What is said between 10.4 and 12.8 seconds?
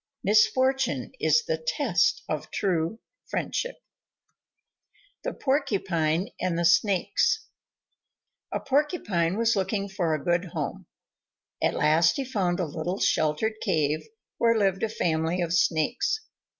home. At last he found a